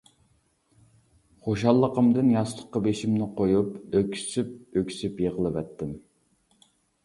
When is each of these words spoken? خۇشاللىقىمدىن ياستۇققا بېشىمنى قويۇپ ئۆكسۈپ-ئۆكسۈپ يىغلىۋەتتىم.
خۇشاللىقىمدىن 1.47 2.33
ياستۇققا 2.37 2.83
بېشىمنى 2.89 3.29
قويۇپ 3.37 3.95
ئۆكسۈپ-ئۆكسۈپ 4.01 5.25
يىغلىۋەتتىم. 5.29 5.97